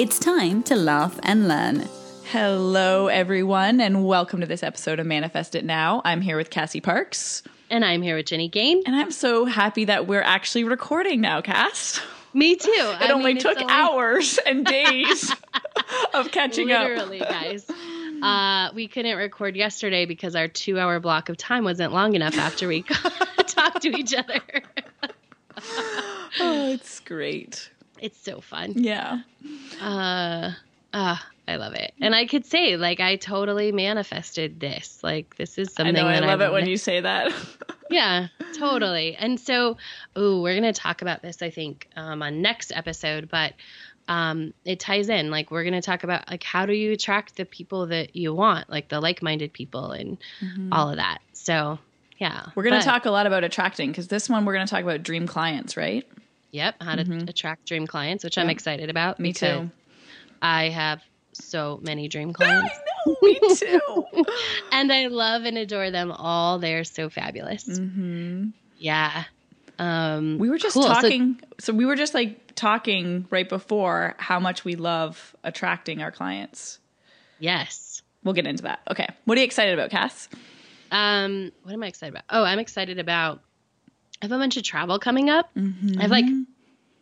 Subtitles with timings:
[0.00, 1.86] It's time to laugh and learn.
[2.32, 6.00] Hello, everyone, and welcome to this episode of Manifest It Now.
[6.06, 7.42] I'm here with Cassie Parks.
[7.68, 8.82] And I'm here with Jenny Gain.
[8.86, 12.00] And I'm so happy that we're actually recording now, Cass.
[12.32, 12.70] Me too.
[12.72, 13.70] It I only mean, took only...
[13.70, 15.34] hours and days
[16.14, 17.28] of catching Literally, up.
[17.28, 17.70] Literally, guys.
[18.22, 22.38] Uh, we couldn't record yesterday because our two hour block of time wasn't long enough
[22.38, 22.82] after we
[23.46, 24.40] talked to each other.
[26.40, 27.68] oh, it's great.
[28.00, 28.74] It's so fun.
[28.76, 29.20] Yeah.
[29.80, 30.52] Uh,
[30.92, 31.92] uh, I love it.
[32.00, 35.00] And I could say, like, I totally manifested this.
[35.02, 37.32] Like, this is something I know, I love I it when you say that.
[37.90, 39.16] yeah, totally.
[39.16, 39.76] And so,
[40.14, 43.54] oh, we're going to talk about this, I think, um, on next episode, but
[44.08, 45.30] um, it ties in.
[45.30, 48.32] Like, we're going to talk about, like, how do you attract the people that you
[48.32, 50.72] want, like the like minded people and mm-hmm.
[50.72, 51.18] all of that.
[51.32, 51.78] So,
[52.18, 52.46] yeah.
[52.54, 54.82] We're going to talk a lot about attracting because this one we're going to talk
[54.82, 56.06] about dream clients, right?
[56.52, 57.28] Yep, how to mm-hmm.
[57.28, 59.20] attract dream clients, which I'm excited about.
[59.20, 59.70] Me too.
[60.42, 62.74] I have so many dream clients.
[63.06, 64.24] I know, me too.
[64.72, 66.58] and I love and adore them all.
[66.58, 67.68] They're so fabulous.
[67.68, 68.48] Mm-hmm.
[68.78, 69.24] Yeah.
[69.78, 70.84] Um, we were just cool.
[70.84, 71.38] talking.
[71.40, 76.10] So, so we were just like talking right before how much we love attracting our
[76.10, 76.78] clients.
[77.38, 78.02] Yes.
[78.22, 78.80] We'll get into that.
[78.90, 79.08] Okay.
[79.24, 80.28] What are you excited about, Cass?
[80.90, 82.24] Um, what am I excited about?
[82.28, 83.42] Oh, I'm excited about.
[84.22, 85.50] I have a bunch of travel coming up.
[85.54, 85.98] Mm-hmm.
[85.98, 86.26] I have like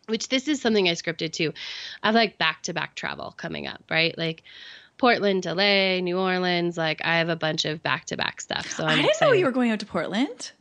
[0.07, 1.53] which this is something I scripted too.
[2.01, 4.17] I have like back to back travel coming up, right?
[4.17, 4.43] Like
[4.97, 6.77] Portland, LA, New Orleans.
[6.77, 8.69] Like I have a bunch of back to back stuff.
[8.71, 10.51] So I'm I did not know you were going out to Portland.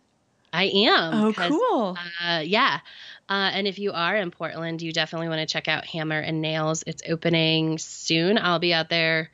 [0.53, 1.15] I am.
[1.15, 1.99] Oh, cool.
[2.25, 2.81] Uh, yeah.
[3.29, 6.41] Uh, and if you are in Portland, you definitely want to check out Hammer and
[6.41, 6.83] Nails.
[6.87, 8.39] It's opening soon.
[8.39, 9.31] I'll be out there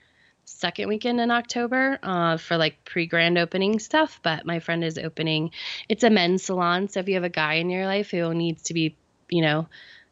[0.54, 4.20] second weekend in October uh, for like pre grand opening stuff.
[4.22, 5.50] But my friend is opening.
[5.88, 8.62] It's a men's salon, so if you have a guy in your life who needs
[8.65, 8.97] to be,
[9.28, 9.69] you know,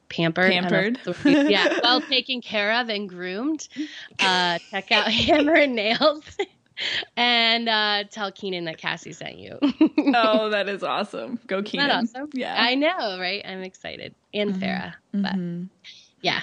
[0.08, 3.68] pampered, pampered, yeah, well taken care of and groomed.
[4.18, 6.24] Uh, check out Hammer and Nails.
[7.16, 9.58] and uh, tell Keenan that Cassie sent you.
[10.14, 11.38] oh, that is awesome.
[11.46, 11.90] Go Keenan.
[11.90, 12.28] Awesome?
[12.32, 12.54] Yeah.
[12.58, 13.42] I know, right?
[13.46, 14.14] I'm excited.
[14.32, 14.62] And mm-hmm.
[14.62, 14.94] Farah.
[15.12, 15.64] But mm-hmm.
[16.20, 16.42] yeah.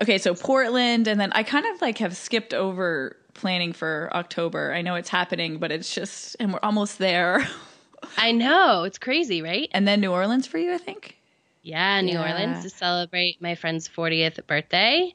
[0.00, 4.72] Okay, so Portland, and then I kind of like have skipped over planning for October.
[4.72, 7.46] I know it's happening, but it's just, and we're almost there.
[8.18, 8.84] I know.
[8.84, 9.68] It's crazy, right?
[9.72, 11.16] And then New Orleans for you, I think?
[11.62, 12.30] Yeah, New yeah.
[12.32, 15.12] Orleans to celebrate my friend's 40th birthday.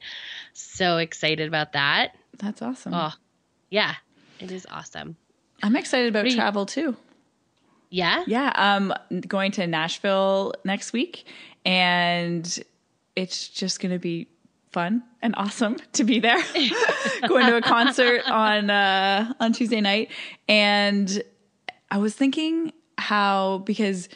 [0.52, 2.16] So excited about that.
[2.38, 2.92] That's awesome.
[2.94, 3.12] Oh,
[3.70, 3.94] yeah,
[4.38, 5.16] it is awesome.
[5.62, 6.96] I'm excited about travel too.
[7.88, 8.24] Yeah?
[8.26, 8.92] Yeah, um
[9.26, 11.24] going to Nashville next week
[11.64, 12.58] and
[13.14, 14.26] it's just going to be
[14.72, 16.38] fun and awesome to be there.
[17.28, 20.10] going to a concert on uh on Tuesday night
[20.48, 21.22] and
[21.90, 24.08] I was thinking how because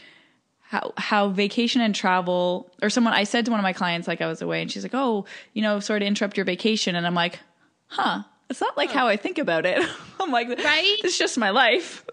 [0.63, 4.21] how how vacation and travel or someone I said to one of my clients like
[4.21, 7.07] I was away and she's like, "Oh, you know, sort of interrupt your vacation." And
[7.07, 7.39] I'm like,
[7.87, 9.87] "Huh, it's not like how I think about it."
[10.21, 10.97] I'm like, "Right?
[11.05, 12.05] It's just my life."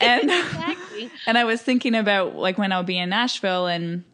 [0.00, 1.10] and exactly.
[1.26, 4.04] and I was thinking about like when I'll be in Nashville and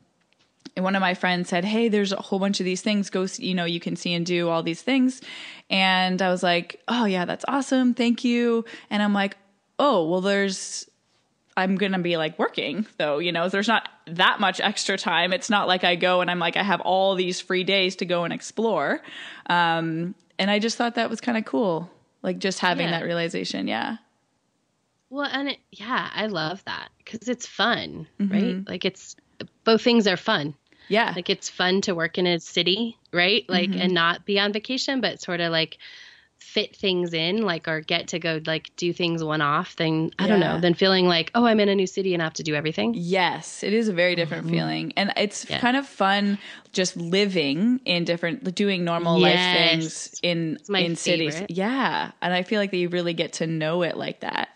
[0.77, 3.11] and one of my friends said, "Hey, there's a whole bunch of these things.
[3.11, 5.21] Go, see, you know, you can see and do all these things."
[5.71, 7.95] And I was like, "Oh yeah, that's awesome.
[7.95, 9.37] Thank you." And I'm like,
[9.79, 10.89] "Oh, well there's
[11.57, 15.33] I'm going to be like working though, you know, there's not that much extra time.
[15.33, 18.07] It's not like I go and I'm like, I have all these free days to
[18.07, 19.01] go and explore.
[19.47, 21.91] Um, and I just thought that was kind of cool.
[22.23, 22.99] Like just having yeah.
[22.99, 23.69] that realization.
[23.69, 23.99] Yeah.
[25.11, 28.33] Well, and it, yeah, I love that because it's fun, mm-hmm.
[28.33, 28.69] right?
[28.69, 29.15] Like it's
[29.63, 30.55] both things are fun.
[30.89, 31.13] Yeah.
[31.15, 33.45] Like it's fun to work in a city, right?
[33.49, 33.81] Like mm-hmm.
[33.81, 35.79] and not be on vacation, but sort of like
[36.45, 40.23] fit things in like or get to go like do things one off then i
[40.23, 40.29] yeah.
[40.29, 42.43] don't know than feeling like oh i'm in a new city and i have to
[42.43, 44.57] do everything yes it is a very different mm-hmm.
[44.57, 45.59] feeling and it's yeah.
[45.59, 46.39] kind of fun
[46.73, 49.35] just living in different doing normal yes.
[49.35, 53.47] life things in in cities yeah and i feel like that you really get to
[53.47, 54.51] know it like that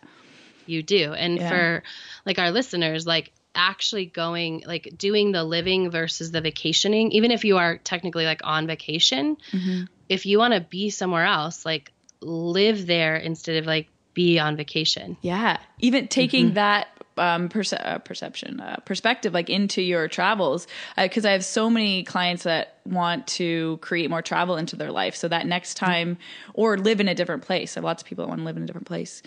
[0.67, 1.49] you do and yeah.
[1.49, 1.83] for
[2.27, 7.45] like our listeners like actually going like doing the living versus the vacationing even if
[7.45, 11.93] you are technically like on vacation mm-hmm if you want to be somewhere else, like
[12.21, 15.17] live there instead of like be on vacation.
[15.23, 15.59] Yeah.
[15.79, 16.55] Even taking mm-hmm.
[16.55, 20.67] that um, perce- uh, perception, uh, perspective, like into your travels.
[20.97, 25.15] Because I have so many clients that want to create more travel into their life,
[25.15, 26.19] so that next time,
[26.55, 27.77] or live in a different place.
[27.77, 29.23] I have lots of people that want to live in a different place,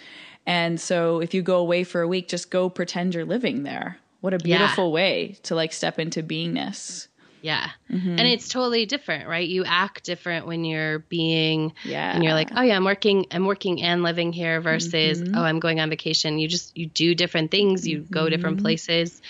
[0.46, 3.98] and so if you go away for a week, just go pretend you're living there.
[4.22, 4.94] What a beautiful yeah.
[4.94, 7.08] way to like step into beingness.
[7.42, 7.70] Yeah.
[7.92, 8.20] Mm-hmm.
[8.20, 9.48] And it's totally different, right?
[9.48, 12.14] You act different when you're being yeah.
[12.14, 15.36] and you're like, "Oh yeah, I'm working I'm working and living here" versus, mm-hmm.
[15.36, 18.14] "Oh, I'm going on vacation." You just you do different things, you mm-hmm.
[18.14, 19.22] go different places.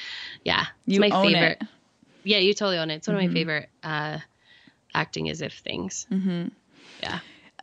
[0.44, 0.66] Yeah.
[0.86, 1.60] It's you my own favorite.
[1.62, 1.68] It.
[2.24, 2.96] Yeah, you totally own it.
[2.96, 3.34] It's one of my mm-hmm.
[3.34, 4.20] favorite uh
[4.94, 6.06] acting as if things.
[6.12, 6.50] Mm-hmm.
[7.02, 7.20] Yeah.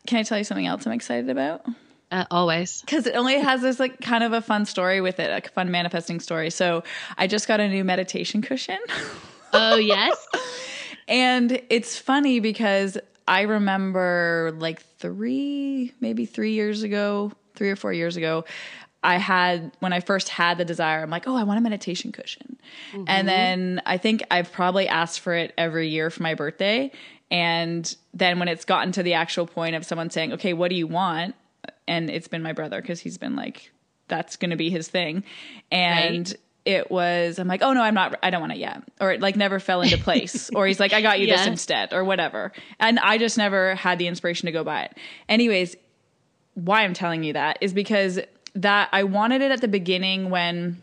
[0.06, 1.66] Can I tell you something else I'm excited about?
[2.10, 2.80] Uh, always.
[2.80, 5.70] Because it only has this like kind of a fun story with it, a fun
[5.70, 6.50] manifesting story.
[6.50, 6.82] So
[7.16, 8.78] I just got a new meditation cushion.
[9.50, 10.14] Oh, yes.
[11.08, 17.94] and it's funny because I remember like three, maybe three years ago, three or four
[17.94, 18.44] years ago,
[19.02, 22.12] I had when I first had the desire, I'm like, oh, I want a meditation
[22.12, 22.58] cushion.
[22.92, 23.04] Mm-hmm.
[23.06, 26.90] And then I think I've probably asked for it every year for my birthday.
[27.30, 30.76] And then when it's gotten to the actual point of someone saying, okay, what do
[30.76, 31.34] you want?
[31.86, 33.70] And it's been my brother because he's been like,
[34.08, 35.24] that's going to be his thing.
[35.70, 36.36] And right
[36.68, 38.82] it was I'm like, oh no, I'm not I don't want it yet.
[39.00, 40.50] Or it like never fell into place.
[40.54, 41.38] or he's like, I got you yeah.
[41.38, 42.52] this instead, or whatever.
[42.78, 44.96] And I just never had the inspiration to go buy it.
[45.30, 45.76] Anyways,
[46.54, 48.20] why I'm telling you that is because
[48.54, 50.76] that I wanted it at the beginning when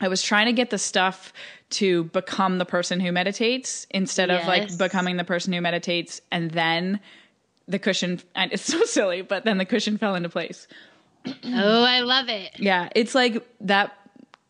[0.00, 1.34] I was trying to get the stuff
[1.70, 4.40] to become the person who meditates instead yes.
[4.40, 7.00] of like becoming the person who meditates and then
[7.68, 10.66] the cushion and it's so silly, but then the cushion fell into place.
[11.26, 12.58] oh, I love it.
[12.58, 13.94] Yeah, it's like that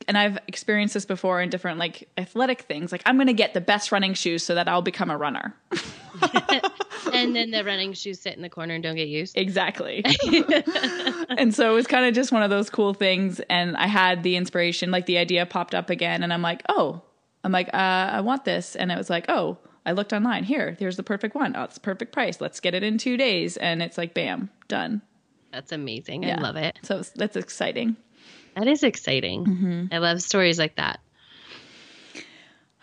[0.09, 2.91] and I've experienced this before in different like athletic things.
[2.91, 5.55] Like I'm going to get the best running shoes so that I'll become a runner.
[7.12, 9.37] and then the running shoes sit in the corner and don't get used.
[9.37, 10.03] Exactly.
[11.29, 13.41] and so it was kind of just one of those cool things.
[13.50, 17.03] And I had the inspiration, like the idea popped up again, and I'm like, oh,
[17.44, 19.59] I'm like, uh, I want this, and it was like, oh.
[19.86, 20.44] I looked online.
[20.44, 21.54] Here, here's the perfect one.
[21.56, 22.40] Oh, it's the perfect price.
[22.40, 25.02] Let's get it in two days, and it's like, bam, done.
[25.52, 26.25] That's amazing.
[26.25, 26.38] Yeah.
[26.38, 26.78] I love it.
[26.82, 27.96] So that's exciting.
[28.54, 29.44] That is exciting.
[29.44, 29.84] Mm-hmm.
[29.92, 31.00] I love stories like that.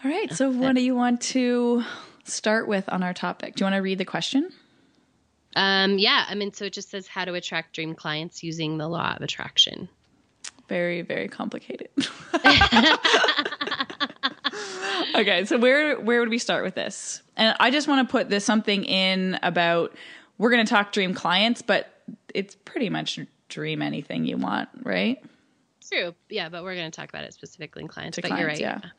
[0.03, 0.31] All right.
[0.33, 1.83] So, what do you want to
[2.23, 3.55] start with on our topic?
[3.55, 4.49] Do you want to read the question?
[5.55, 6.25] Um, yeah.
[6.27, 9.21] I mean, so it just says how to attract dream clients using the law of
[9.21, 9.89] attraction.
[10.67, 11.89] Very, very complicated.
[15.15, 17.21] okay, so where where would we start with this?
[17.35, 19.93] And I just want to put this something in about
[20.37, 21.91] we're going to talk dream clients, but
[22.33, 23.19] it's pretty much
[23.49, 25.23] dream anything you want, right?
[25.89, 26.13] True.
[26.29, 28.15] Yeah, but we're going to talk about it specifically in clients.
[28.15, 28.81] To but clients, you're right.
[28.83, 28.89] Yeah.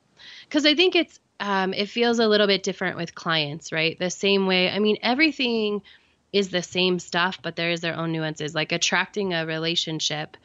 [0.49, 3.99] Because I think it's um, it feels a little bit different with clients, right?
[3.99, 4.71] The same way.
[4.71, 5.83] I mean, everything
[6.33, 8.55] is the same stuff, but there is their own nuances.
[8.55, 10.37] Like attracting a relationship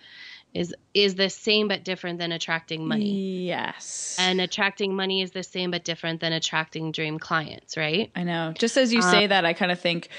[0.53, 3.45] is is the same but different than attracting money.
[3.45, 4.17] Yes.
[4.19, 8.11] And attracting money is the same but different than attracting dream clients, right?
[8.15, 8.53] I know.
[8.57, 10.09] Just as you um, say that, I kind of think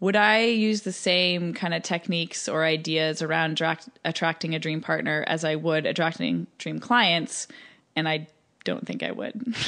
[0.00, 3.62] would I use the same kind of techniques or ideas around
[4.04, 7.48] attracting a dream partner as I would attracting dream clients?
[7.94, 8.26] And I
[8.64, 9.54] don't think I would.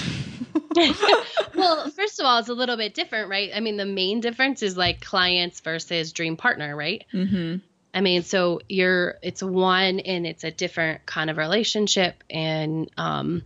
[1.54, 3.50] well, first of all, it's a little bit different, right?
[3.54, 7.04] I mean, the main difference is like clients versus dream partner, right?
[7.12, 7.56] Mm-hmm.
[7.98, 13.42] I mean, so you're it's one and it's a different kind of relationship, and um,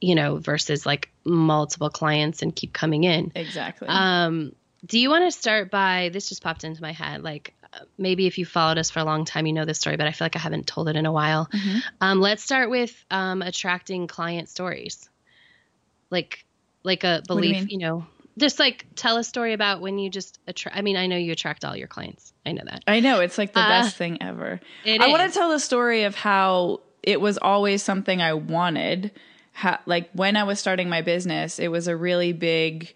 [0.00, 3.32] you know, versus like multiple clients and keep coming in.
[3.34, 3.88] Exactly.
[3.88, 4.54] Um,
[4.86, 7.54] do you want to start by this just popped into my head like
[7.98, 10.10] maybe if you followed us for a long time you know this story but i
[10.10, 11.78] feel like i haven't told it in a while mm-hmm.
[12.00, 15.08] um, let's start with um, attracting client stories
[16.10, 16.44] like
[16.82, 18.06] like a belief you, you, know
[18.38, 21.32] just like tell a story about when you just attract i mean i know you
[21.32, 22.32] attract all your clients.
[22.44, 22.82] I know that.
[22.88, 23.20] I know.
[23.20, 24.60] It's like the uh, best thing ever.
[24.86, 29.12] i want to tell the story of how it was always something i wanted.
[29.54, 32.94] How, like when i was starting my business it was a really big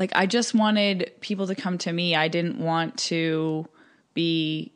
[0.00, 2.16] like I just wanted people to come to me.
[2.16, 3.68] I didn't want to
[4.14, 4.72] be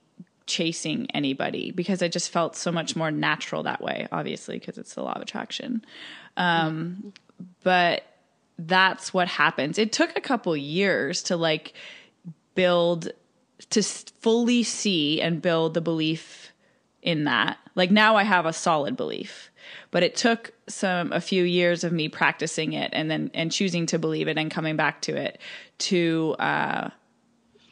[0.46, 4.94] chasing anybody because I just felt so much more natural that way, obviously, because it's
[4.94, 5.82] the law of attraction.
[6.36, 7.14] Um,
[7.62, 8.02] but
[8.58, 9.78] that's what happens.
[9.78, 11.74] It took a couple years to like
[12.54, 13.10] build,
[13.70, 16.52] to fully see and build the belief
[17.02, 17.58] in that.
[17.74, 19.50] Like now I have a solid belief
[19.90, 23.86] but it took some a few years of me practicing it and then and choosing
[23.86, 25.40] to believe it and coming back to it
[25.78, 26.90] to uh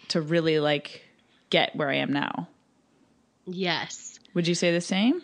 [0.08, 1.02] to really like
[1.50, 2.48] get where I am now.
[3.46, 4.18] Yes.
[4.34, 5.20] Would you say the same?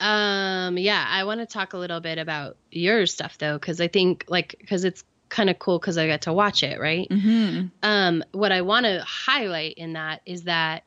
[0.00, 3.88] Um yeah, I want to talk a little bit about your stuff though cuz I
[3.88, 7.08] think like cuz it's kind of cool cuz I got to watch it, right?
[7.08, 7.66] Mm-hmm.
[7.82, 10.84] Um what I want to highlight in that is that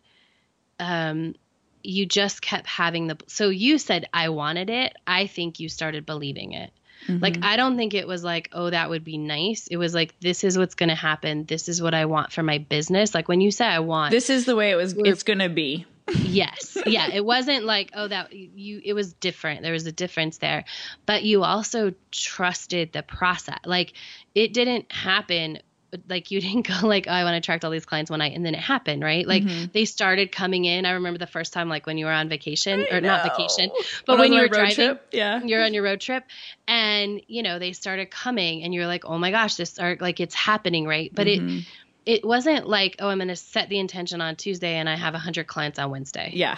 [0.80, 1.36] um
[1.84, 4.94] you just kept having the so you said I wanted it.
[5.06, 6.72] I think you started believing it.
[7.08, 7.24] Mm-hmm.
[7.24, 9.68] Like I don't think it was like, oh, that would be nice.
[9.68, 11.46] It was like this is what's going to happen.
[11.46, 13.16] This is what I want for my business.
[13.16, 15.50] Like when you say I want This is the way it was it's going to
[15.50, 15.86] be.
[16.14, 16.78] Yes.
[16.86, 19.62] Yeah, it wasn't like, oh that you it was different.
[19.62, 20.66] There was a difference there.
[21.06, 23.60] But you also trusted the process.
[23.66, 23.94] Like
[24.36, 25.60] it didn't happen
[26.08, 28.36] like you didn't go like oh, I want to attract all these clients one night
[28.36, 29.66] and then it happened right like mm-hmm.
[29.74, 32.86] they started coming in I remember the first time like when you were on vacation
[32.92, 33.10] I or know.
[33.10, 33.72] not vacation
[34.06, 35.08] but when you were driving trip.
[35.12, 36.24] yeah you're on your road trip
[36.68, 40.20] and you know they started coming and you're like oh my gosh this are like
[40.20, 41.58] it's happening right but mm-hmm.
[41.58, 41.66] it
[42.06, 45.14] it wasn't like oh I'm going to set the intention on Tuesday and I have
[45.14, 46.58] 100 clients on Wednesday yeah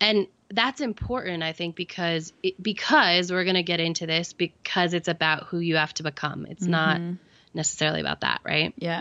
[0.00, 4.92] and that's important i think because it, because we're going to get into this because
[4.92, 6.72] it's about who you have to become it's mm-hmm.
[6.72, 7.00] not
[7.54, 8.72] necessarily about that, right?
[8.76, 9.00] Yeah.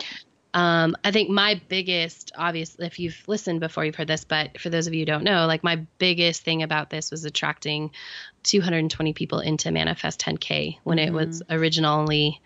[0.54, 4.70] Um, I think my biggest, obviously, if you've listened before, you've heard this, but for
[4.70, 7.92] those of you who don't know, like my biggest thing about this was attracting
[8.44, 11.08] 220 people into Manifest 10K when mm-hmm.
[11.08, 11.54] it was mm-hmm.
[11.54, 12.42] originally,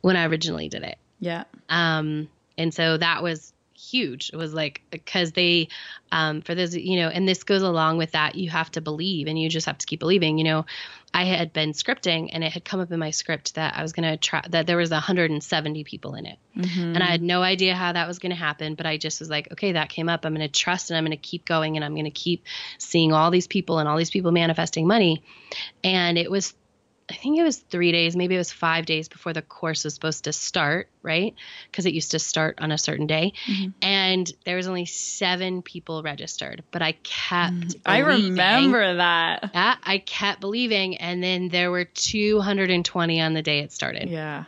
[0.00, 0.96] when I originally did it.
[1.20, 1.44] Yeah.
[1.68, 2.28] Um,
[2.58, 4.30] and so that was huge.
[4.32, 5.68] It was like because they,
[6.10, 8.34] um, for those you know, and this goes along with that.
[8.34, 10.38] You have to believe, and you just have to keep believing.
[10.38, 10.66] You know,
[11.14, 13.92] I had been scripting, and it had come up in my script that I was
[13.92, 16.94] going to try that there was 170 people in it, mm-hmm.
[16.94, 18.74] and I had no idea how that was going to happen.
[18.74, 20.24] But I just was like, okay, that came up.
[20.24, 22.44] I'm going to trust, and I'm going to keep going, and I'm going to keep
[22.78, 25.22] seeing all these people and all these people manifesting money.
[25.84, 26.54] And it was
[27.10, 29.94] I think it was three days, maybe it was five days before the course was
[29.94, 31.34] supposed to start, right?
[31.70, 33.32] Because it used to start on a certain day.
[33.46, 33.70] Mm-hmm.
[33.80, 37.54] And there was only seven people registered, but I kept.
[37.54, 39.50] Mm, I remember that.
[39.54, 40.98] Yeah, I kept believing.
[40.98, 44.10] And then there were 220 on the day it started.
[44.10, 44.44] Yeah.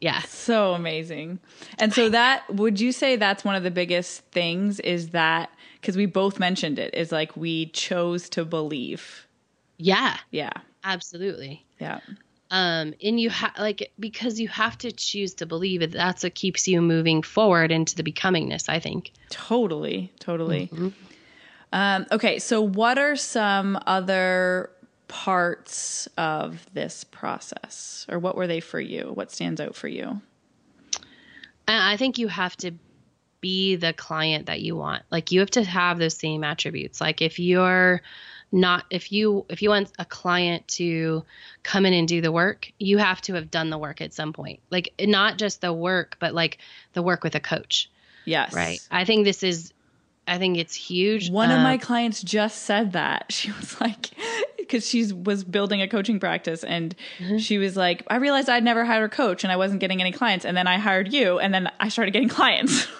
[0.00, 0.20] Yeah.
[0.22, 1.38] So amazing.
[1.78, 5.50] And so that, would you say that's one of the biggest things is that,
[5.80, 9.26] because we both mentioned it, is like we chose to believe.
[9.76, 10.18] Yeah.
[10.30, 10.52] Yeah.
[10.84, 11.64] Absolutely.
[11.80, 12.00] Yeah.
[12.50, 15.90] Um, and you have like because you have to choose to believe it.
[15.90, 18.68] That's what keeps you moving forward into the becomingness.
[18.68, 19.10] I think.
[19.30, 20.12] Totally.
[20.20, 20.68] Totally.
[20.68, 20.88] Mm-hmm.
[21.72, 24.70] Um, okay, so what are some other
[25.08, 29.10] parts of this process, or what were they for you?
[29.12, 30.20] What stands out for you?
[31.66, 32.72] I think you have to
[33.40, 35.02] be the client that you want.
[35.10, 37.00] Like you have to have those same attributes.
[37.00, 38.02] Like if you're
[38.54, 41.24] not if you if you want a client to
[41.64, 44.32] come in and do the work you have to have done the work at some
[44.32, 44.60] point.
[44.70, 46.58] Like not just the work but like
[46.92, 47.90] the work with a coach.
[48.24, 48.54] Yes.
[48.54, 48.80] Right.
[48.90, 49.72] I think this is
[50.26, 51.30] i think it's huge.
[51.30, 53.26] One uh, of my clients just said that.
[53.34, 54.10] She was like
[54.56, 57.36] because she was building a coaching practice and mm-hmm.
[57.36, 60.10] she was like i realized i'd never hired a coach and i wasn't getting any
[60.10, 62.86] clients and then i hired you and then i started getting clients.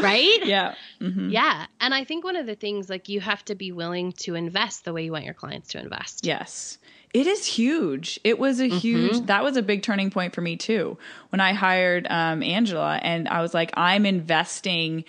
[0.00, 0.44] Right?
[0.44, 0.74] Yeah.
[1.02, 1.30] Mm-hmm.
[1.30, 1.66] Yeah.
[1.80, 4.84] And I think one of the things, like, you have to be willing to invest
[4.84, 6.24] the way you want your clients to invest.
[6.24, 6.78] Yes.
[7.12, 8.18] It is huge.
[8.24, 9.26] It was a huge, mm-hmm.
[9.26, 10.96] that was a big turning point for me too.
[11.28, 15.04] When I hired um, Angela and I was like, I'm investing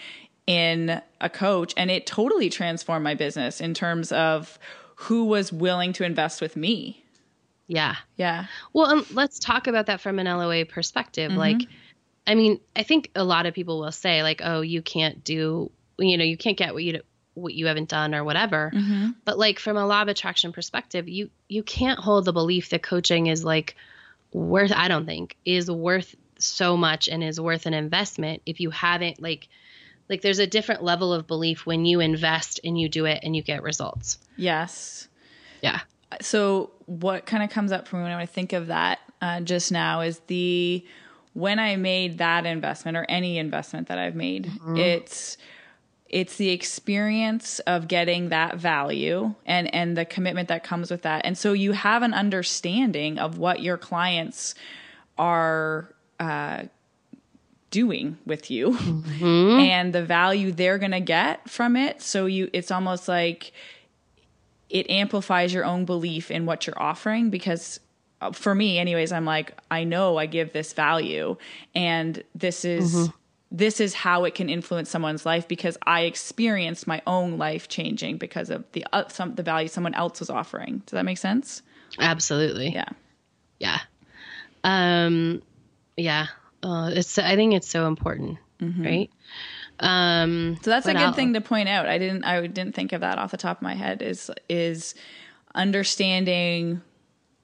[0.45, 4.59] in a coach and it totally transformed my business in terms of
[4.95, 7.03] who was willing to invest with me.
[7.67, 7.95] Yeah.
[8.17, 8.47] Yeah.
[8.73, 11.31] Well, um, let's talk about that from an LOA perspective.
[11.31, 11.39] Mm-hmm.
[11.39, 11.61] Like,
[12.27, 15.71] I mean, I think a lot of people will say like, "Oh, you can't do,
[15.97, 17.01] you know, you can't get what you
[17.35, 19.11] what you haven't done or whatever." Mm-hmm.
[19.25, 22.83] But like from a law of attraction perspective, you you can't hold the belief that
[22.83, 23.75] coaching is like
[24.31, 24.71] worth.
[24.71, 29.21] I don't think is worth so much and is worth an investment if you haven't
[29.21, 29.47] like
[30.09, 33.35] like there's a different level of belief when you invest and you do it and
[33.35, 34.17] you get results.
[34.35, 35.07] Yes.
[35.61, 35.79] Yeah.
[36.21, 39.71] So what kind of comes up for me when I think of that uh, just
[39.71, 40.85] now is the
[41.33, 44.77] when I made that investment or any investment that I've made, mm-hmm.
[44.77, 45.37] it's
[46.13, 51.25] it's the experience of getting that value and and the commitment that comes with that.
[51.25, 54.53] And so you have an understanding of what your clients
[55.17, 56.65] are uh,
[57.71, 59.59] doing with you mm-hmm.
[59.59, 62.03] and the value they're going to get from it.
[62.03, 63.51] So you it's almost like
[64.69, 67.79] it amplifies your own belief in what you're offering because
[68.31, 71.35] for me anyways i'm like i know i give this value
[71.75, 73.11] and this is mm-hmm.
[73.53, 78.17] This is how it can influence someone's life because i experienced my own life changing
[78.17, 80.79] because of the uh, some the value someone else was offering.
[80.87, 81.61] Does that make sense?
[81.99, 82.73] Absolutely.
[82.73, 82.89] Yeah.
[83.59, 83.79] Yeah.
[84.63, 85.41] Um
[85.95, 86.27] yeah.
[86.63, 88.83] Uh, it's i think it's so important mm-hmm.
[88.83, 89.11] right?
[89.79, 91.15] Um so that's a good else?
[91.15, 91.87] thing to point out.
[91.87, 94.95] I didn't i didn't think of that off the top of my head is is
[95.53, 96.81] understanding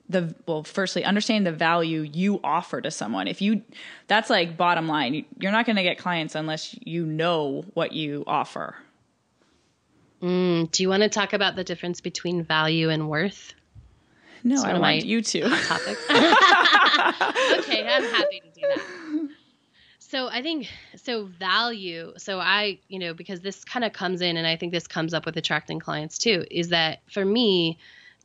[0.09, 3.61] the well firstly understand the value you offer to someone if you
[4.07, 8.23] that's like bottom line you're not going to get clients unless you know what you
[8.25, 8.75] offer
[10.21, 13.53] Mm, do you want to talk about the difference between value and worth?
[14.43, 15.41] No, I want my you to.
[15.41, 15.97] Topic.
[17.59, 19.29] okay, I'm happy to do that.
[19.99, 22.13] So I think so value.
[22.17, 25.13] So I, you know, because this kind of comes in and I think this comes
[25.13, 27.77] up with attracting clients too, is that for me,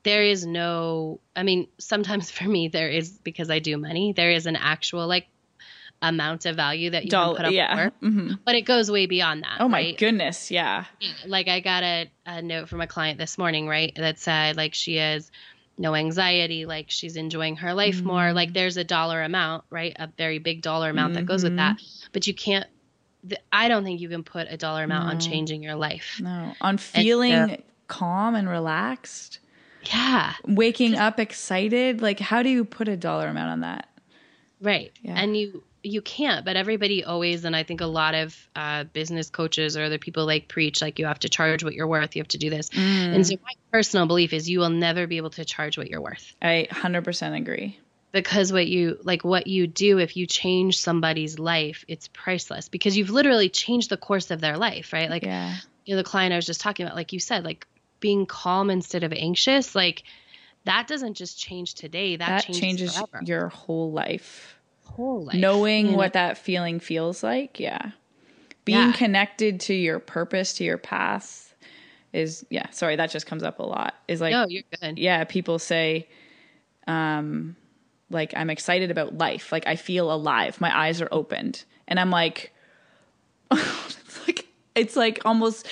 [0.05, 4.31] there is no I mean, sometimes for me there is because I do money, there
[4.31, 5.27] is an actual like
[6.03, 7.89] amount of value that you Doll- can put up yeah.
[7.89, 8.07] for.
[8.07, 8.35] Mm-hmm.
[8.45, 9.57] But it goes way beyond that.
[9.61, 9.99] Oh my right?
[9.99, 10.85] goodness, yeah.
[11.27, 14.75] Like I got a, a note from a client this morning, right, that said like
[14.75, 15.31] she has
[15.77, 18.07] no anxiety, like she's enjoying her life mm-hmm.
[18.07, 18.33] more.
[18.33, 19.97] Like there's a dollar amount, right?
[19.99, 21.23] A very big dollar amount mm-hmm.
[21.23, 21.77] that goes with that.
[21.77, 22.09] Mm-hmm.
[22.13, 22.67] But you can't
[23.53, 25.11] I don't think you can put a dollar amount no.
[25.13, 26.21] on changing your life.
[26.23, 26.53] No.
[26.61, 29.39] On feeling and, calm and relaxed.
[29.93, 30.35] Yeah.
[30.47, 32.03] Waking up excited.
[32.03, 33.89] Like how do you put a dollar amount on that?
[34.61, 34.93] Right.
[35.03, 35.15] Yeah.
[35.17, 39.29] And you you can't but everybody always and i think a lot of uh, business
[39.31, 42.21] coaches or other people like preach like you have to charge what you're worth you
[42.21, 43.15] have to do this mm.
[43.15, 46.01] and so my personal belief is you will never be able to charge what you're
[46.01, 47.79] worth i 100% agree
[48.13, 52.97] because what you like what you do if you change somebody's life it's priceless because
[52.97, 55.55] you've literally changed the course of their life right like yeah.
[55.85, 57.67] you know the client i was just talking about like you said like
[58.05, 60.03] being calm instead of anxious like
[60.65, 64.55] that doesn't just change today that, that changes, changes your whole life
[64.95, 65.35] whole life.
[65.35, 67.59] Knowing what that feeling feels like.
[67.61, 67.91] Yeah.
[68.65, 68.93] Being yeah.
[68.93, 71.55] connected to your purpose, to your path
[72.13, 73.95] is, yeah, sorry, that just comes up a lot.
[74.09, 74.99] Is like, no, you're good.
[74.99, 75.25] Yeah.
[75.25, 76.09] People say,
[76.87, 77.57] um,
[78.11, 79.53] like, I'm excited about life.
[79.53, 80.61] Like, I feel alive.
[80.61, 81.65] My eyes are opened.
[81.89, 82.53] And I'm like,
[83.51, 85.67] it's like, it's like almost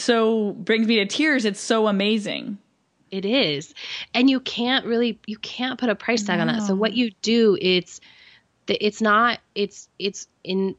[0.00, 1.44] so brings me to tears.
[1.44, 2.58] It's so amazing.
[3.10, 3.74] It is.
[4.14, 6.42] And you can't really you can't put a price tag no.
[6.42, 6.62] on that.
[6.62, 8.00] So what you do it's
[8.68, 10.76] it's not it's it's in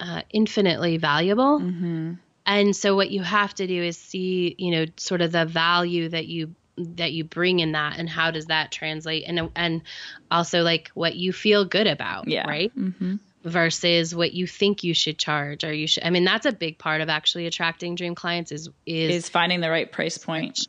[0.00, 1.60] uh, infinitely valuable.
[1.60, 2.14] Mm-hmm.
[2.46, 6.08] And so what you have to do is see, you know, sort of the value
[6.08, 9.82] that you that you bring in that and how does that translate and and
[10.30, 12.48] also like what you feel good about, yeah.
[12.48, 12.76] right?
[12.76, 13.16] Mm-hmm
[13.48, 16.78] versus what you think you should charge or you should i mean that's a big
[16.78, 20.66] part of actually attracting dream clients is is, is finding the right price point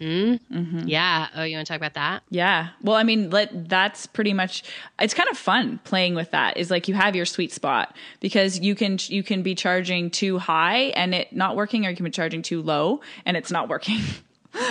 [0.00, 0.56] Mm-hmm.
[0.56, 0.88] Mm-hmm.
[0.88, 1.28] Yeah.
[1.34, 2.22] Oh, you want to talk about that?
[2.30, 2.70] Yeah.
[2.82, 4.62] Well, I mean, let, that's pretty much.
[4.98, 6.56] It's kind of fun playing with that.
[6.56, 10.38] Is like you have your sweet spot because you can you can be charging too
[10.38, 13.68] high and it not working, or you can be charging too low and it's not
[13.68, 14.00] working.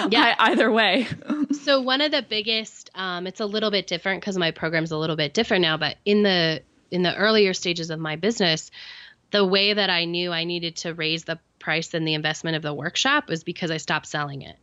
[0.09, 0.33] Yeah.
[0.39, 1.07] either way.
[1.63, 4.97] so one of the biggest, um, it's a little bit different because my program's a
[4.97, 5.75] little bit different now.
[5.75, 6.61] But in the
[6.93, 8.71] in the earlier stages of my business,
[9.31, 12.61] the way that I knew I needed to raise the price and the investment of
[12.61, 14.57] the workshop was because I stopped selling it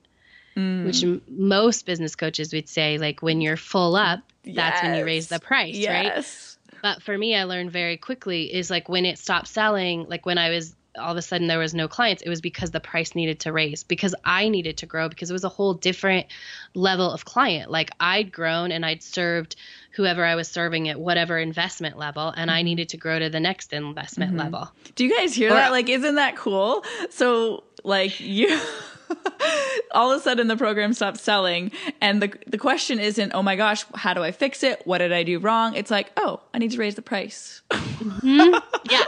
[0.57, 0.85] mm.
[0.85, 4.83] which m- most business coaches would say like when you're full up that's yes.
[4.83, 6.59] when you raise the price yes.
[6.73, 10.27] right but for me i learned very quickly is like when it stopped selling like
[10.27, 12.81] when i was all of a sudden there was no clients it was because the
[12.81, 16.27] price needed to raise because i needed to grow because it was a whole different
[16.75, 19.57] level of client like i'd grown and i'd served
[19.93, 22.67] whoever i was serving at whatever investment level and i mm-hmm.
[22.67, 24.41] needed to grow to the next investment mm-hmm.
[24.41, 28.61] level do you guys hear or, that like isn't that cool so like you
[29.93, 33.57] all of a sudden the program stops selling and the the question isn't oh my
[33.57, 34.83] gosh how do i fix it?
[34.85, 35.75] What did i do wrong?
[35.75, 37.63] It's like oh i need to raise the price.
[37.71, 38.55] Mm-hmm.
[38.91, 39.05] yeah.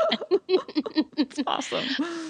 [1.17, 1.85] It's awesome.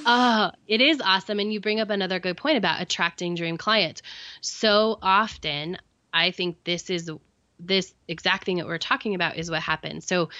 [0.07, 4.03] Uh, it is awesome and you bring up another good point about attracting dream clients.
[4.41, 5.79] So often
[6.13, 7.11] i think this is
[7.59, 10.07] this exact thing that we're talking about is what happens.
[10.07, 10.31] So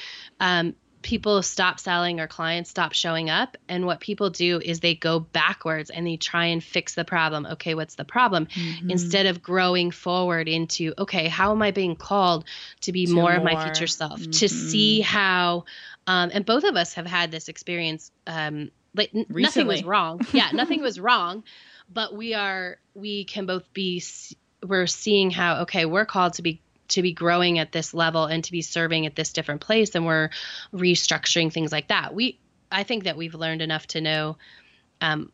[0.41, 3.57] um, people stop selling or clients stop showing up.
[3.69, 7.47] And what people do is they go backwards and they try and fix the problem.
[7.47, 8.47] Okay what's the problem?
[8.47, 8.91] Mm-hmm.
[8.91, 12.45] instead of growing forward into okay how am i being called
[12.83, 14.21] to be more, more, of my future self?
[14.21, 14.31] Mm-hmm.
[14.31, 15.65] to see how
[16.07, 20.21] um, and both of us have had this experience um, like n- nothing was wrong.
[20.33, 21.45] Yeah nothing was wrong
[21.93, 24.03] but we are we can both be
[24.67, 26.61] we're seeing how okay we're called to be
[26.93, 30.07] to be growing at this level and to be serving at this different place and
[30.07, 30.31] we're
[30.73, 32.15] restructuring things like that.
[32.15, 32.39] We
[32.71, 34.39] i think that we've learned enough to know
[35.03, 35.31] um,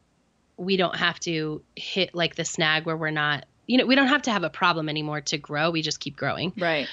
[0.56, 4.08] we don't have to hit like the snag where we're not you know we don't
[4.08, 5.70] have to have a problem anymore to grow.
[5.70, 6.52] We just keep growing.
[6.58, 6.88] Right.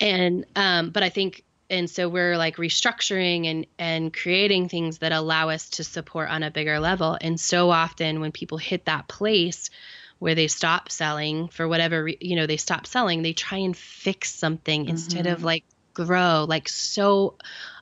[0.00, 5.12] And um but i think and so we're like restructuring and and creating things that
[5.12, 7.18] allow us to support on a bigger level.
[7.20, 9.70] And so often when people hit that place
[10.18, 14.34] where they stop selling for whatever you know they stop selling they try and fix
[14.34, 14.90] something mm-hmm.
[14.90, 17.34] instead of like grow like so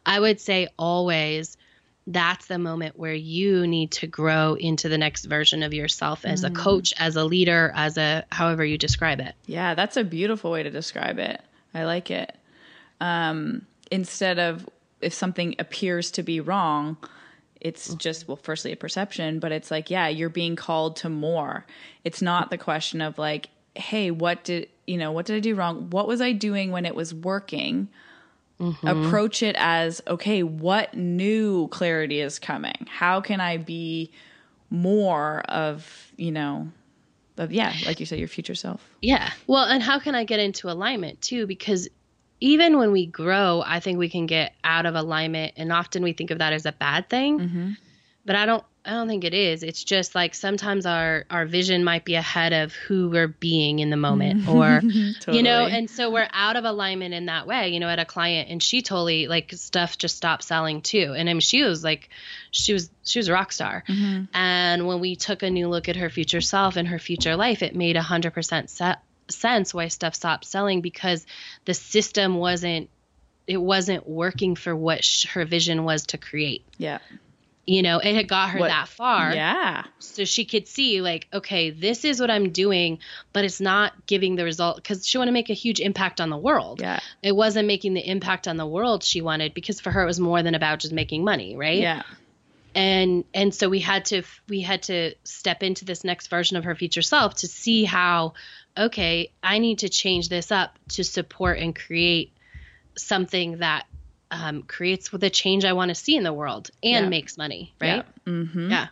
[0.05, 1.57] i would say always
[2.09, 6.43] that's the moment where you need to grow into the next version of yourself as
[6.43, 6.49] mm.
[6.49, 10.51] a coach as a leader as a however you describe it yeah that's a beautiful
[10.51, 11.41] way to describe it
[11.75, 12.37] i like it
[13.01, 14.69] um, instead of
[15.01, 16.97] if something appears to be wrong
[17.63, 21.65] it's just well firstly a perception but it's like yeah you're being called to more.
[22.05, 25.55] It's not the question of like hey what did you know what did i do
[25.55, 25.89] wrong?
[25.91, 27.89] What was i doing when it was working?
[28.61, 28.87] Mm-hmm.
[28.87, 32.87] approach it as okay what new clarity is coming?
[32.89, 34.13] How can i be
[34.71, 36.69] more of you know
[37.39, 38.87] of yeah like you said your future self?
[39.01, 39.31] Yeah.
[39.47, 41.47] Well and how can i get into alignment too?
[41.47, 41.89] Because
[42.43, 46.13] even when we grow, I think we can get out of alignment, and often we
[46.13, 47.39] think of that as a bad thing.
[47.39, 47.71] Mm-hmm.
[48.27, 48.65] But I don't.
[48.85, 49.63] I don't think it is.
[49.63, 53.91] It's just like sometimes our our vision might be ahead of who we're being in
[53.91, 55.21] the moment, or totally.
[55.37, 57.69] you know, and so we're out of alignment in that way.
[57.69, 61.15] You know, at a client, and she totally like stuff just stopped selling too.
[61.17, 62.11] And I mean, she was like,
[62.51, 63.85] she was she was a rock star.
[63.89, 64.37] Mm-hmm.
[64.37, 67.63] And when we took a new look at her future self and her future life,
[67.63, 69.01] it made a hundred percent set
[69.33, 71.27] sense why stuff stopped selling because
[71.65, 72.89] the system wasn't
[73.47, 76.65] it wasn't working for what sh- her vision was to create.
[76.79, 76.99] Yeah.
[77.67, 79.33] You know, it had got her what, that far.
[79.33, 79.85] Yeah.
[80.01, 82.99] So she could see like, okay, this is what I'm doing,
[83.33, 86.29] but it's not giving the result because she wanted to make a huge impact on
[86.29, 86.81] the world.
[86.81, 87.01] Yeah.
[87.23, 90.21] It wasn't making the impact on the world she wanted because for her it was
[90.21, 91.79] more than about just making money, right?
[91.79, 92.03] Yeah
[92.75, 96.65] and and so we had to we had to step into this next version of
[96.65, 98.35] her future self to see how
[98.77, 102.33] okay i need to change this up to support and create
[102.97, 103.87] something that
[104.31, 107.09] um, creates the change i want to see in the world and yeah.
[107.09, 108.33] makes money right yeah.
[108.33, 108.71] Mm-hmm.
[108.71, 108.87] yeah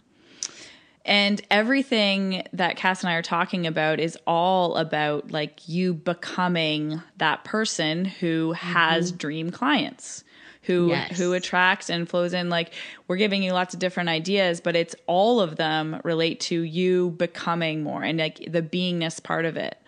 [1.02, 7.02] and everything that Cass and I are talking about is all about like you becoming
[7.16, 8.72] that person who mm-hmm.
[8.72, 10.24] has dream clients
[10.62, 11.16] who yes.
[11.16, 12.72] who attracts and flows in like
[13.08, 17.10] we're giving you lots of different ideas but it's all of them relate to you
[17.12, 19.78] becoming more and like the beingness part of it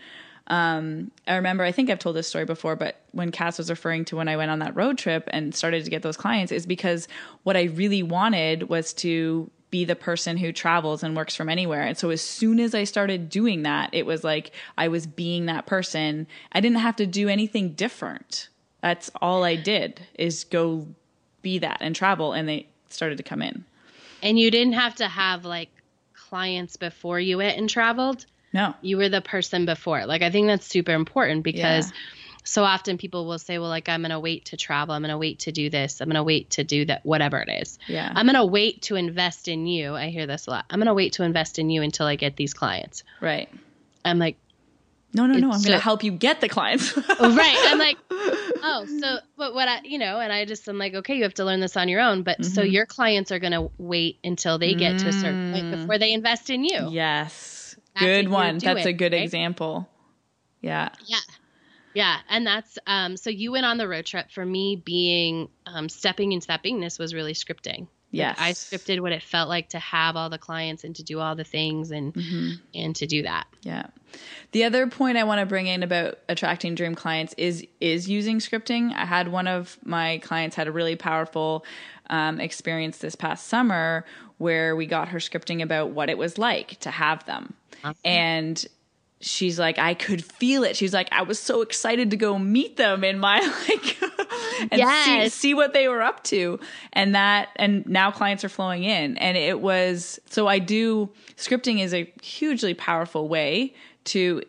[0.48, 4.04] um, I remember, I think I've told this story before, but when Cass was referring
[4.06, 6.66] to when I went on that road trip and started to get those clients, is
[6.66, 7.08] because
[7.44, 11.82] what I really wanted was to be the person who travels and works from anywhere.
[11.82, 15.46] And so as soon as I started doing that, it was like I was being
[15.46, 16.26] that person.
[16.52, 18.48] I didn't have to do anything different.
[18.82, 20.86] That's all I did is go
[21.40, 23.64] be that and travel and they started to come in.
[24.22, 25.70] And you didn't have to have like
[26.14, 28.26] clients before you went and traveled.
[28.52, 28.74] No.
[28.82, 30.06] You were the person before.
[30.06, 31.96] Like I think that's super important because yeah.
[32.44, 35.40] so often people will say, Well, like I'm gonna wait to travel, I'm gonna wait
[35.40, 37.78] to do this, I'm gonna wait to do that, whatever it is.
[37.86, 38.12] Yeah.
[38.14, 39.94] I'm gonna wait to invest in you.
[39.94, 40.64] I hear this a lot.
[40.70, 43.04] I'm gonna wait to invest in you until I get these clients.
[43.20, 43.48] Right.
[44.04, 44.36] I'm like,
[45.14, 45.50] no, no, no.
[45.50, 46.96] I'm going to help you get the clients.
[46.96, 47.08] right.
[47.18, 51.16] I'm like, oh, so, but what I, you know, and I just, I'm like, okay,
[51.16, 52.22] you have to learn this on your own.
[52.22, 52.52] But mm-hmm.
[52.52, 55.80] so your clients are going to wait until they get to a certain point mm.
[55.80, 56.88] before they invest in you.
[56.90, 57.76] Yes.
[57.94, 58.58] That's good one.
[58.58, 59.22] That's a good right?
[59.22, 59.88] example.
[60.62, 60.88] Yeah.
[61.04, 61.18] Yeah.
[61.94, 62.16] Yeah.
[62.30, 66.32] And that's, um, so you went on the road trip for me being, um, stepping
[66.32, 67.88] into that beingness was really scripting.
[68.12, 68.36] Yes.
[68.38, 71.34] I scripted what it felt like to have all the clients and to do all
[71.34, 72.50] the things and mm-hmm.
[72.74, 73.46] and to do that.
[73.62, 73.86] Yeah.
[74.52, 78.38] The other point I want to bring in about attracting dream clients is is using
[78.38, 78.94] scripting.
[78.94, 81.64] I had one of my clients had a really powerful
[82.10, 84.04] um, experience this past summer
[84.36, 87.54] where we got her scripting about what it was like to have them.
[87.82, 87.96] Awesome.
[88.04, 88.66] And
[89.22, 90.76] she's like, I could feel it.
[90.76, 93.98] She's like, I was so excited to go meet them in my like
[94.60, 95.04] and yes.
[95.04, 96.58] see, see what they were up to.
[96.92, 99.16] And that and now clients are flowing in.
[99.18, 104.42] And it was so I do scripting is a hugely powerful way to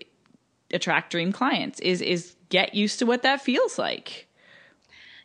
[0.72, 4.28] attract dream clients is is get used to what that feels like.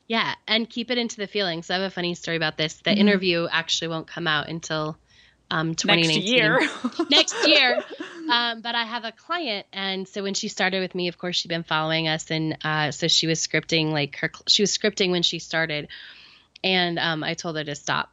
[0.07, 1.67] Yeah, and keep it into the feelings.
[1.67, 2.77] So I have a funny story about this.
[2.77, 3.01] The mm-hmm.
[3.01, 4.97] interview actually won't come out until
[5.51, 6.21] um, 2019.
[6.21, 7.07] Next year.
[7.11, 7.83] Next year.
[8.31, 11.37] Um, but I have a client, and so when she started with me, of course,
[11.37, 14.31] she'd been following us, and uh, so she was scripting like her.
[14.47, 15.89] She was scripting when she started,
[16.63, 18.11] and um, I told her to stop.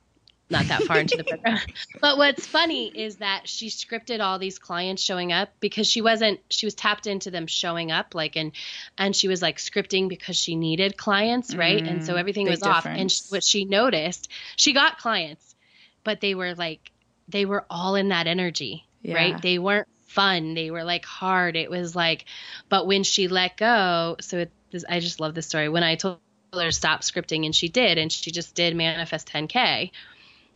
[0.47, 1.57] Not that far into the program.
[2.01, 6.39] But what's funny is that she scripted all these clients showing up because she wasn't.
[6.49, 8.51] She was tapped into them showing up, like and
[8.97, 11.83] and she was like scripting because she needed clients, right?
[11.83, 12.77] Mm, and so mm, everything was difference.
[12.77, 12.85] off.
[12.85, 15.55] And she, what she noticed, she got clients,
[16.03, 16.91] but they were like
[17.27, 19.15] they were all in that energy, yeah.
[19.15, 19.41] right?
[19.41, 20.53] They weren't fun.
[20.53, 21.55] They were like hard.
[21.55, 22.25] It was like,
[22.69, 25.69] but when she let go, so it, this, I just love this story.
[25.69, 26.19] When I told
[26.53, 29.91] her to stop scripting, and she did, and she just did manifest 10k.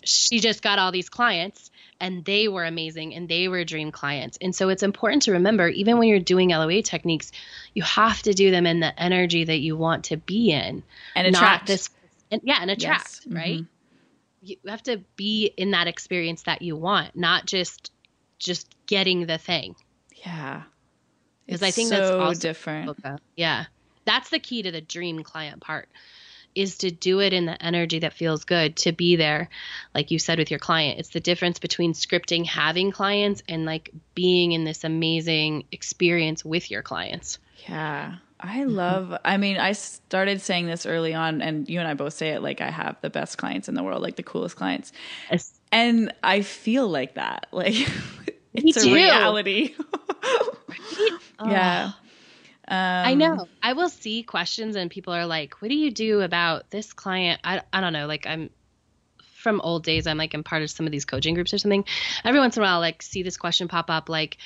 [0.03, 4.38] She just got all these clients, and they were amazing, and they were dream clients.
[4.39, 7.34] And so it's important to remember, even when you're doing LOA techniques,
[7.73, 10.84] you have to do them in the energy that you want to be in,
[11.15, 11.89] and attract this.
[12.32, 13.27] And, yeah, and attract, yes.
[13.27, 13.58] right?
[13.58, 13.78] Mm-hmm
[14.41, 17.91] you have to be in that experience that you want, not just
[18.39, 19.75] just getting the thing.
[20.25, 20.63] Yeah.
[21.45, 22.97] Because I think so that's also different.
[23.36, 23.65] Yeah.
[24.06, 25.89] That's the key to the dream client part
[26.56, 29.49] is to do it in the energy that feels good, to be there,
[29.93, 30.99] like you said with your client.
[30.99, 36.71] It's the difference between scripting having clients and like being in this amazing experience with
[36.71, 37.38] your clients.
[37.67, 38.15] Yeah.
[38.39, 42.13] I love, I mean, I started saying this early on, and you and I both
[42.13, 44.93] say it like I have the best clients in the world, like the coolest clients.
[45.30, 45.60] Yes.
[45.71, 47.47] And I feel like that.
[47.60, 47.75] Like
[48.54, 49.75] it's a reality.
[51.45, 51.91] yeah.
[52.67, 53.47] Um, I know.
[53.62, 57.41] I will see questions and people are like, "What do you do about this client?"
[57.43, 58.08] I I don't know.
[58.08, 58.49] Like I'm
[59.36, 60.08] from old days.
[60.08, 61.86] I'm like I'm part of some of these coaching groups or something.
[62.23, 64.38] Every once in a while, like see this question pop up, like.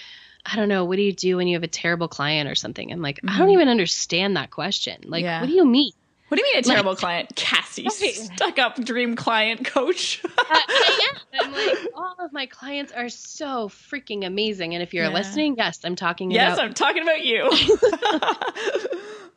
[0.46, 0.86] I don't know.
[0.86, 2.92] What do you do when you have a terrible client or something?
[2.92, 3.30] I'm like, mm-hmm.
[3.30, 3.54] I don't mm-hmm.
[3.54, 5.02] even understand that question.
[5.06, 5.40] Like, yeah.
[5.42, 5.94] what do you mean?
[6.28, 7.36] What do you mean a terrible like, client?
[7.36, 8.16] Cassie, right.
[8.16, 10.22] stuck up dream client coach.
[10.26, 11.46] uh, I am.
[11.46, 14.74] I'm like, all of my clients are so freaking amazing.
[14.74, 15.14] And if you're yeah.
[15.14, 16.66] listening, yes, I'm talking yes, about.
[16.66, 17.44] I'm talking about you.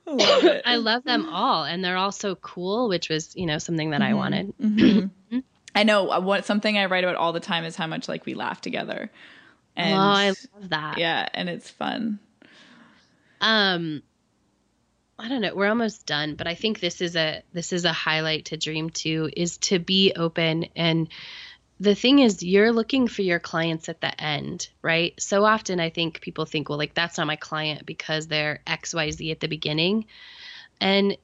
[0.09, 0.62] I love it.
[0.64, 1.64] I love them all.
[1.64, 4.11] And they're all so cool, which was, you know, something that mm-hmm.
[4.11, 4.55] I wanted.
[5.27, 5.38] Mm-hmm.
[5.75, 8.25] I know uh, what something I write about all the time is how much like
[8.25, 9.11] we laugh together.
[9.77, 10.99] And, oh, I love that.
[10.99, 12.19] Yeah, and it's fun.
[13.41, 14.03] Um,
[15.19, 15.55] I don't know.
[15.55, 18.91] We're almost done, but I think this is a this is a highlight to Dream
[18.91, 21.09] Two is to be open and
[21.79, 25.15] the thing is you're looking for your clients at the end, right?
[25.21, 29.31] So often I think people think, well, like that's not my client because they're XYZ
[29.31, 30.07] at the beginning.
[30.81, 31.19] And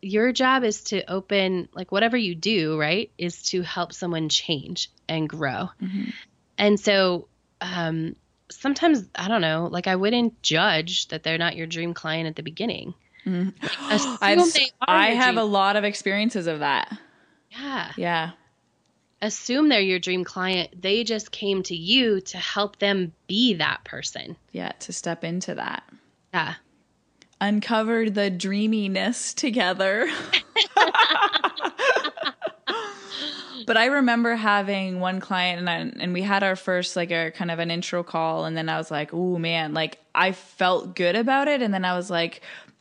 [0.00, 3.10] your job is to open like whatever you do, right?
[3.18, 5.68] Is to help someone change and grow.
[5.82, 6.10] Mm-hmm.
[6.56, 7.28] And so
[7.60, 8.16] um
[8.50, 12.36] sometimes I don't know, like I wouldn't judge that they're not your dream client at
[12.36, 12.94] the beginning.
[13.24, 13.54] Mm.
[14.88, 16.96] I have a lot of experiences of that.
[17.50, 17.92] Yeah.
[17.96, 18.30] Yeah.
[19.22, 20.80] Assume they're your dream client.
[20.80, 24.36] They just came to you to help them be that person.
[24.52, 25.82] Yeah, to step into that.
[26.32, 26.54] Yeah.
[27.40, 30.08] Uncovered the dreaminess together.
[33.70, 37.30] but I remember having one client and I, and we had our first like a
[37.30, 40.96] kind of an intro call and then I was like, "Oh man, like I felt
[40.96, 42.40] good about it." And then I was like,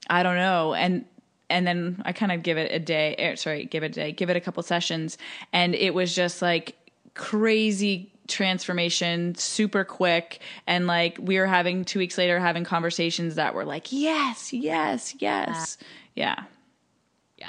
[0.09, 0.73] I don't know.
[0.73, 1.05] And
[1.47, 4.11] and then I kind of give it a day, er, sorry, give it a day,
[4.13, 5.19] give it a couple sessions,
[5.53, 6.75] and it was just like
[7.13, 13.53] crazy transformation super quick and like we were having 2 weeks later having conversations that
[13.53, 15.77] were like yes yes yes
[16.15, 16.43] yeah
[17.37, 17.47] yeah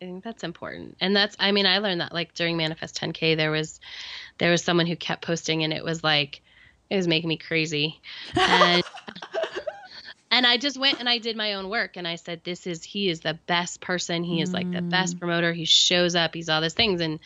[0.00, 0.96] I think that's important.
[1.00, 3.80] And that's I mean I learned that like during Manifest 10K there was
[4.38, 6.40] there was someone who kept posting and it was like
[6.88, 8.00] it was making me crazy.
[8.36, 8.84] And
[10.30, 12.84] and I just went and I did my own work and I said, This is
[12.84, 14.22] he is the best person.
[14.22, 15.20] He is like the best mm.
[15.20, 15.52] promoter.
[15.52, 17.00] He shows up, he's all these things.
[17.00, 17.18] And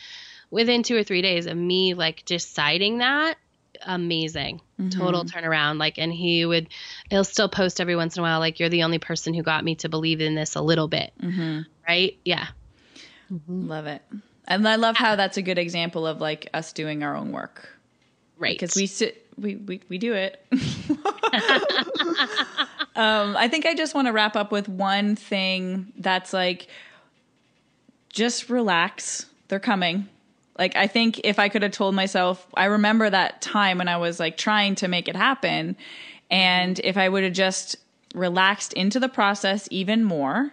[0.49, 3.37] within two or three days of me like deciding that,
[3.83, 4.61] amazing.
[4.79, 4.99] Mm-hmm.
[4.99, 5.77] Total turnaround.
[5.77, 6.69] Like and he would
[7.11, 9.63] he'll still post every once in a while, like, you're the only person who got
[9.63, 11.13] me to believe in this a little bit.
[11.21, 11.61] Mm-hmm.
[11.87, 12.17] Right?
[12.25, 12.47] Yeah.
[13.33, 13.67] Mm-hmm.
[13.67, 14.01] Love it.
[14.47, 17.69] And I love how that's a good example of like us doing our own work.
[18.37, 18.53] Right.
[18.53, 20.45] Because we sit we, we, we do it.
[22.95, 26.67] um, I think I just want to wrap up with one thing that's like,
[28.09, 29.25] just relax.
[29.47, 30.07] They're coming.
[30.57, 33.97] Like, I think if I could have told myself, I remember that time when I
[33.97, 35.75] was like trying to make it happen.
[36.29, 37.75] And if I would have just
[38.13, 40.51] relaxed into the process even more,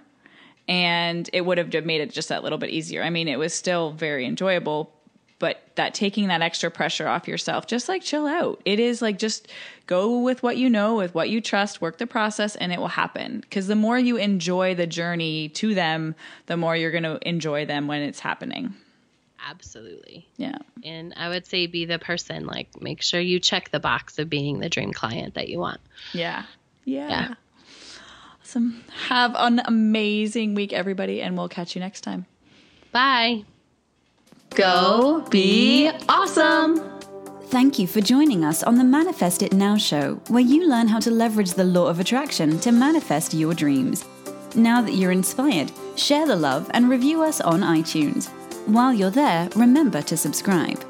[0.70, 3.02] and it would have made it just that little bit easier.
[3.02, 4.92] I mean, it was still very enjoyable,
[5.40, 8.62] but that taking that extra pressure off yourself, just like chill out.
[8.64, 9.48] It is like just
[9.86, 12.86] go with what you know, with what you trust, work the process, and it will
[12.86, 13.40] happen.
[13.40, 16.14] Because the more you enjoy the journey to them,
[16.46, 18.72] the more you're going to enjoy them when it's happening.
[19.44, 20.28] Absolutely.
[20.36, 20.58] Yeah.
[20.84, 24.30] And I would say be the person, like, make sure you check the box of
[24.30, 25.80] being the dream client that you want.
[26.12, 26.44] Yeah.
[26.84, 27.08] Yeah.
[27.08, 27.34] yeah.
[28.50, 28.82] Awesome.
[29.06, 32.26] Have an amazing week, everybody, and we'll catch you next time.
[32.90, 33.44] Bye.
[34.56, 36.80] Go be awesome!
[37.44, 40.98] Thank you for joining us on the Manifest It Now show, where you learn how
[40.98, 44.04] to leverage the law of attraction to manifest your dreams.
[44.56, 48.30] Now that you're inspired, share the love and review us on iTunes.
[48.66, 50.84] While you're there, remember to subscribe.